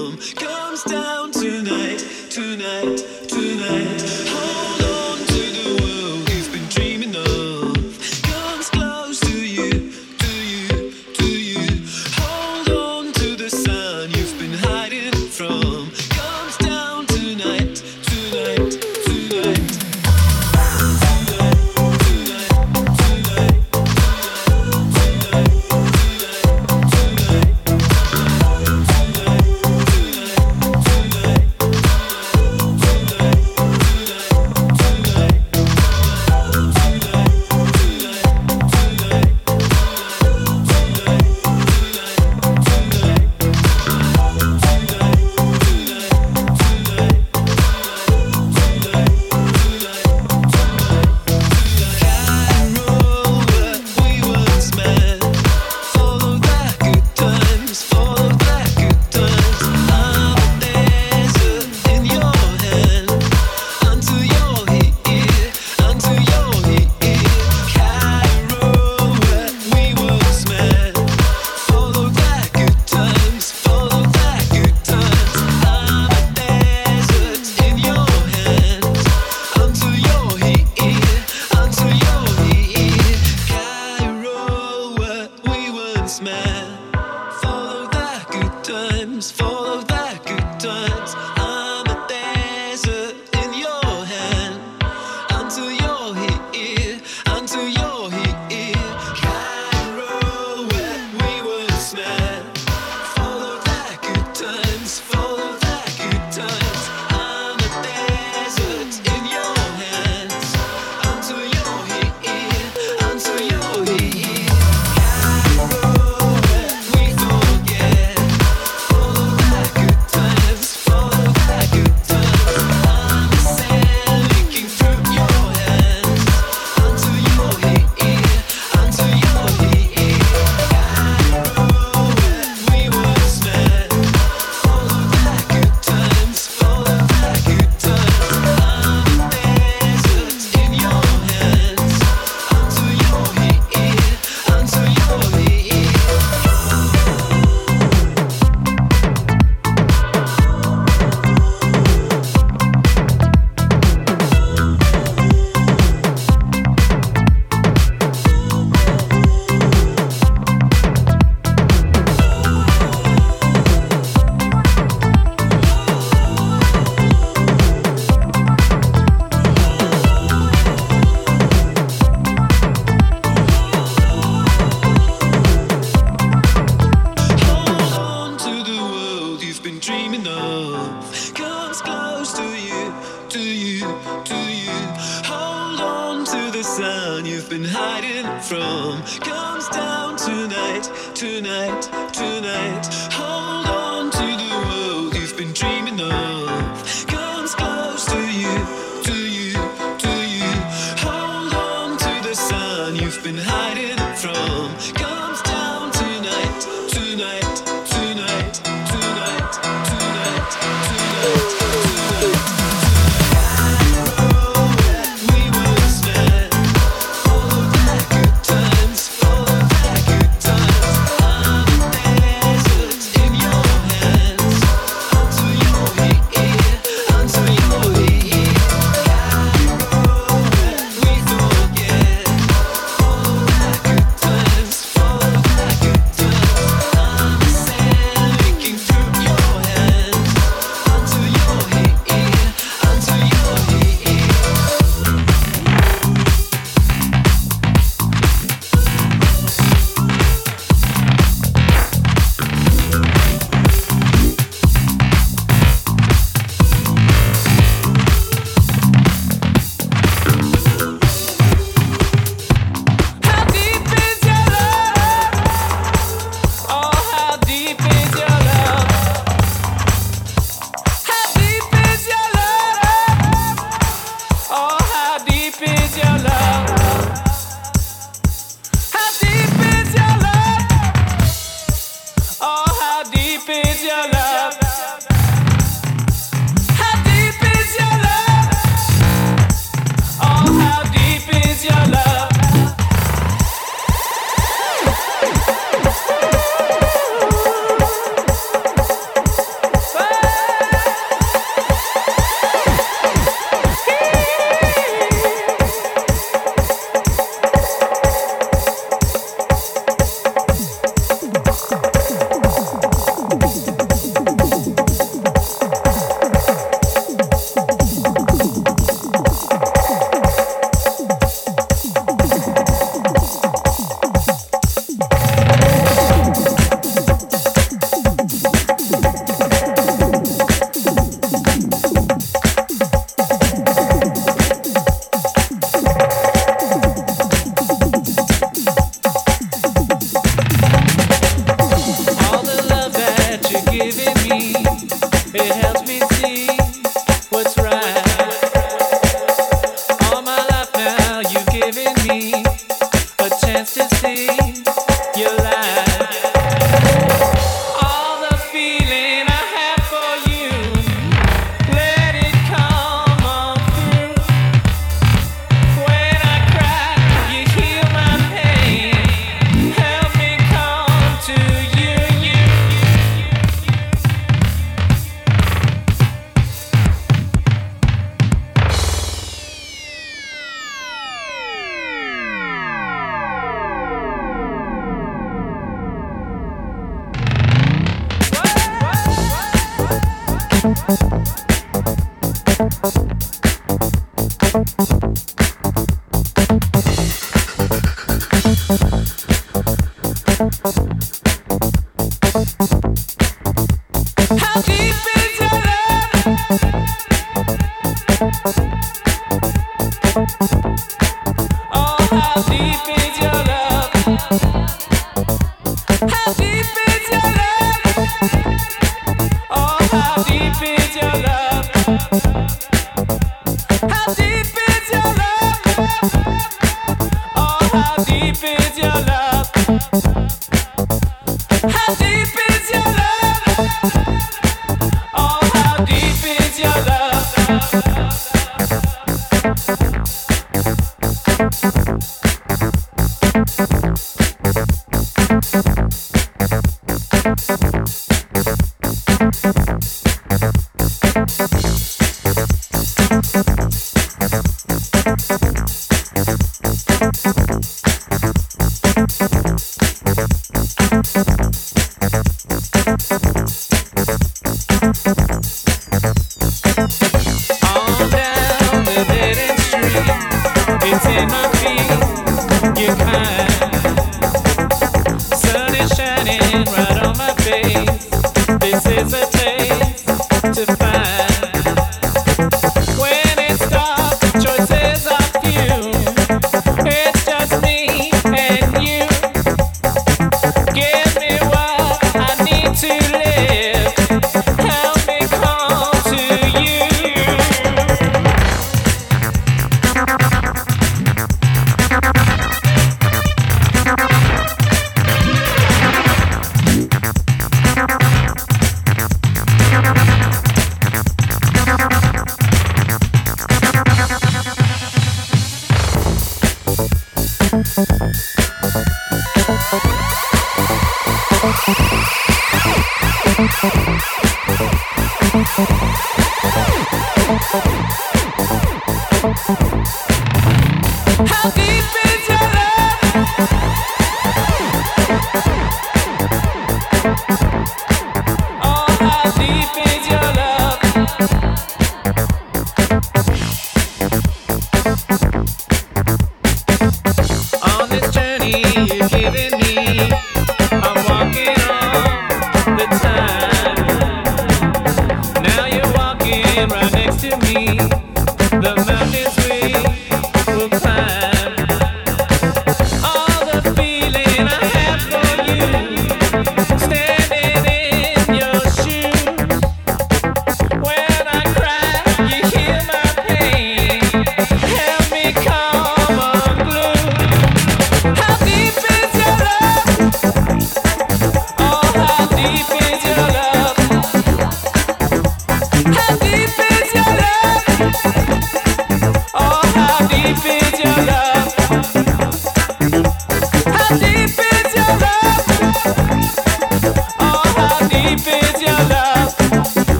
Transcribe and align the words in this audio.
come 0.00 0.16
comes 0.34 0.82
down. 0.84 1.19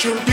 Fun. 0.00 0.29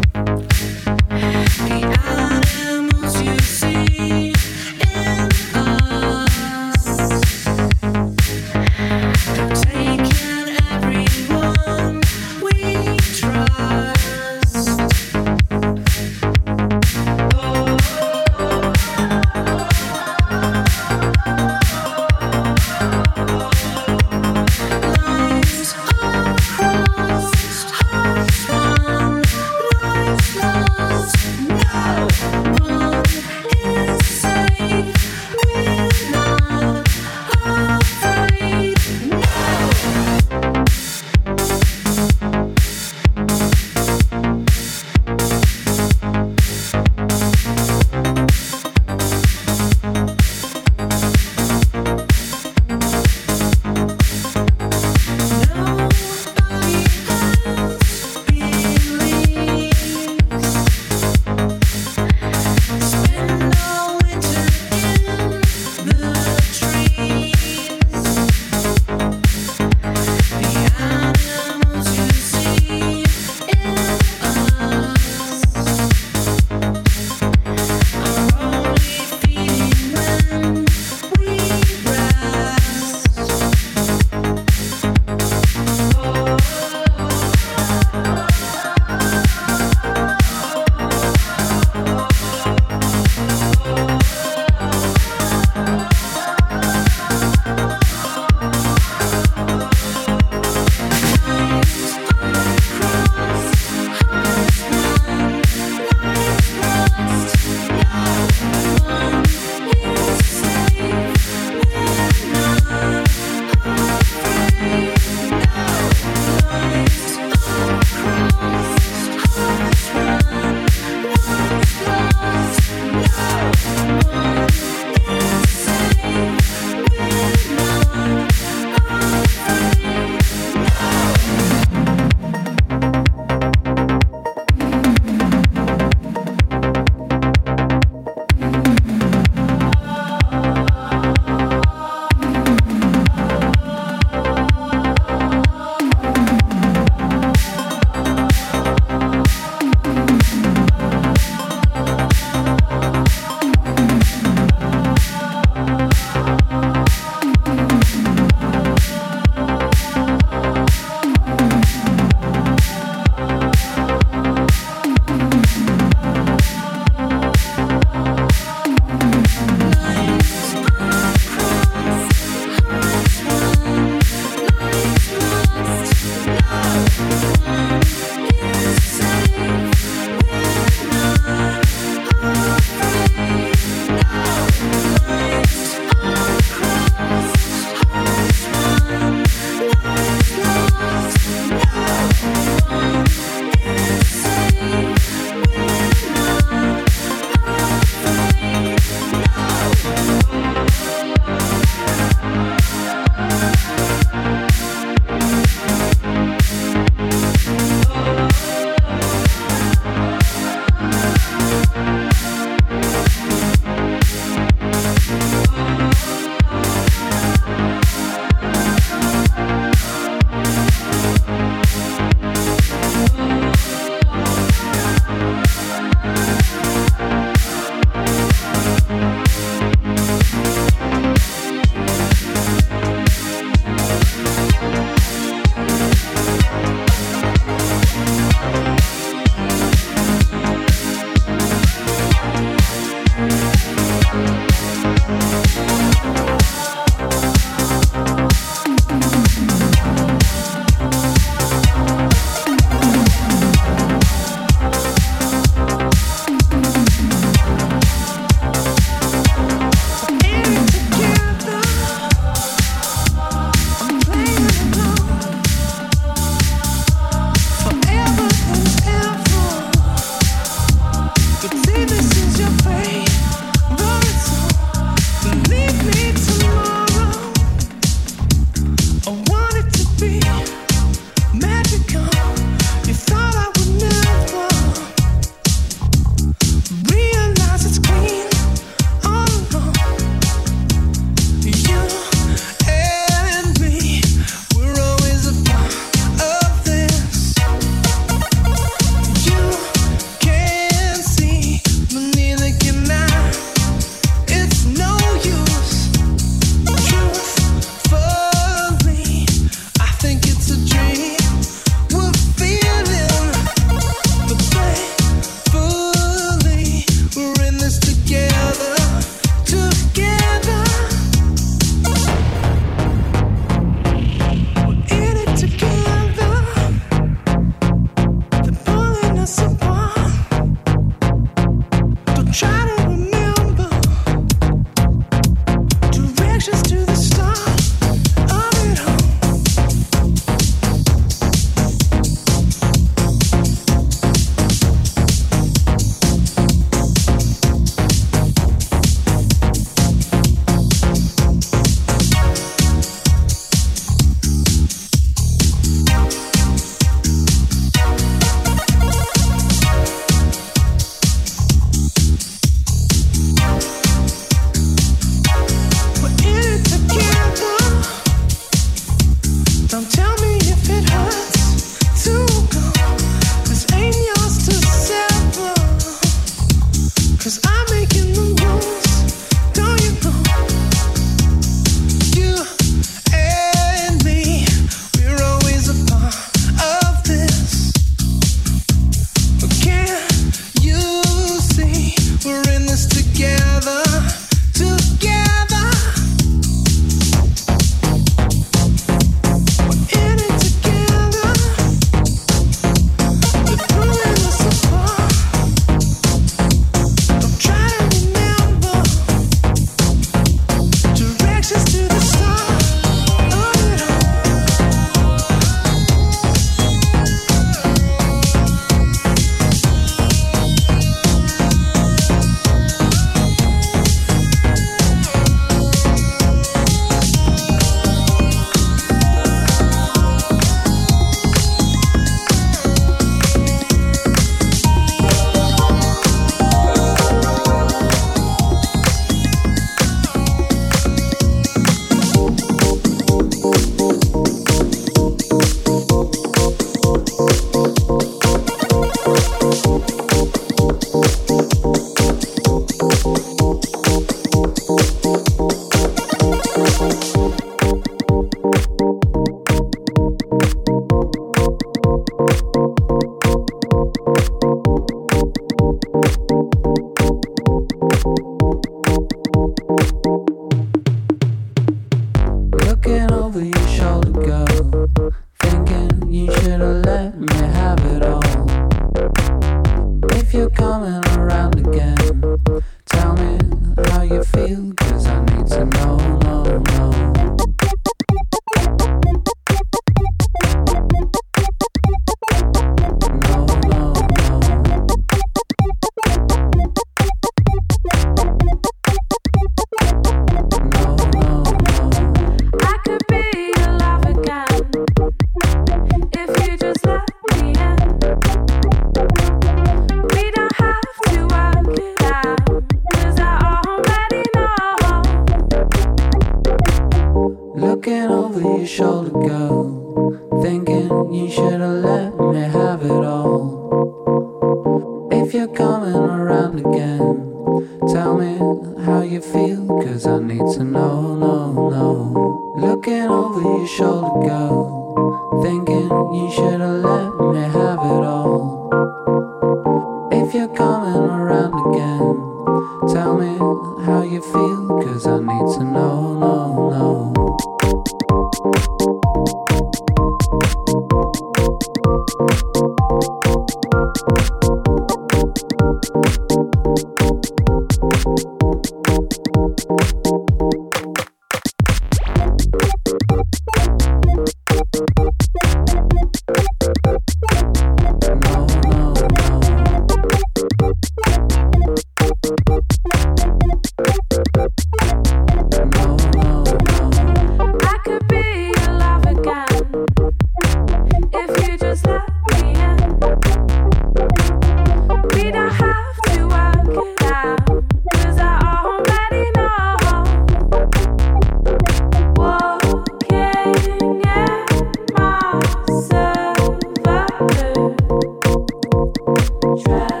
Gone 599.57 600.00